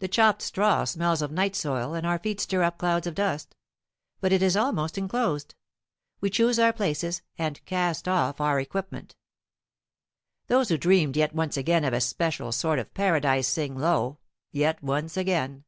The 0.00 0.08
chopped 0.08 0.42
straw 0.42 0.82
smells 0.82 1.22
of 1.22 1.30
night 1.30 1.54
soil, 1.54 1.94
and 1.94 2.04
our 2.04 2.18
feet 2.18 2.40
stir 2.40 2.64
up 2.64 2.78
clouds 2.78 3.06
of 3.06 3.14
dust. 3.14 3.54
But 4.20 4.32
it 4.32 4.42
is 4.42 4.56
almost 4.56 4.98
enclosed. 4.98 5.54
We 6.20 6.30
choose 6.30 6.58
our 6.58 6.72
places 6.72 7.22
and 7.38 7.64
cast 7.64 8.08
off 8.08 8.40
our 8.40 8.58
equipment. 8.58 9.14
Those 10.48 10.68
who 10.70 10.76
dreamed 10.78 11.16
yet 11.16 11.32
once 11.32 11.56
again 11.56 11.84
of 11.84 11.92
a 11.92 12.00
special 12.00 12.50
sort 12.50 12.80
of 12.80 12.92
Paradise 12.92 13.46
sing 13.46 13.78
low 13.78 14.18
yet 14.50 14.82
once 14.82 15.16
again. 15.16 15.62